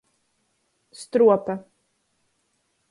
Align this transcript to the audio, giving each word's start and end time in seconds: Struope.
Struope. 1.01 1.55